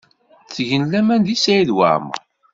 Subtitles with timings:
[0.47, 2.19] Ttgen laman deg Saɛid Waɛmaṛ.